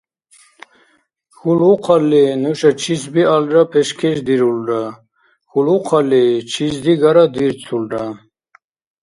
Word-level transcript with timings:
Хьулухъалли, 1.37 2.23
нуша 2.41 2.71
чис-биалра 2.81 3.61
пешкешдирулра, 3.71 4.81
хьулухъалли, 5.49 6.23
чис-дигара 6.51 7.25
дирцулра. 7.33 8.05